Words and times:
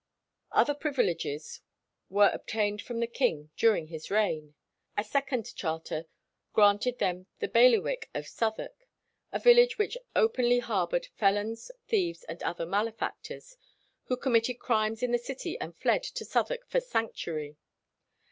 "[29:1] 0.53 0.61
Other 0.61 0.73
privileges 0.73 1.61
were 2.09 2.31
obtained 2.33 2.81
from 2.81 2.99
the 3.01 3.05
king 3.05 3.51
during 3.55 3.85
his 3.85 4.09
reign. 4.09 4.55
A 4.97 5.03
second 5.03 5.55
charter 5.55 6.07
granted 6.53 6.97
them 6.97 7.27
the 7.37 7.47
bailiwick 7.47 8.09
of 8.15 8.25
Southwark, 8.25 8.87
a 9.31 9.37
village 9.37 9.77
which 9.77 9.99
openly 10.15 10.57
harboured 10.57 11.09
"felons, 11.19 11.69
thieves, 11.85 12.23
and 12.23 12.41
other 12.41 12.65
malefactors," 12.65 13.57
who 14.05 14.17
committed 14.17 14.57
crimes 14.57 15.03
in 15.03 15.11
the 15.11 15.19
city 15.19 15.55
and 15.59 15.77
fled 15.77 16.01
to 16.01 16.25
Southwark 16.25 16.67
for 16.67 16.79
sanctuary. 16.79 17.57